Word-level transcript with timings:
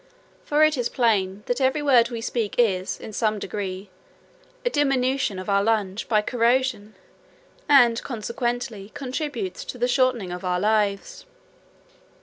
For 0.43 0.63
it 0.63 0.77
is 0.77 0.89
plain, 0.89 1.43
that 1.45 1.61
every 1.61 1.83
word 1.83 2.09
we 2.09 2.21
speak 2.21 2.55
is, 2.57 2.99
in 2.99 3.13
some 3.13 3.37
degree, 3.37 3.91
a 4.65 4.69
diminution 4.71 5.37
of 5.37 5.47
our 5.47 5.63
lungs 5.63 6.03
by 6.05 6.23
corrosion, 6.23 6.95
and, 7.69 8.01
consequently, 8.01 8.89
contributes 8.95 9.63
to 9.65 9.77
the 9.77 9.87
shortening 9.87 10.31
of 10.31 10.43
our 10.43 10.59
lives. 10.59 11.27